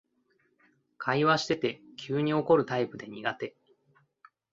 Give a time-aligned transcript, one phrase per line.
[0.97, 3.53] 会話してて急に怒るタイプで苦手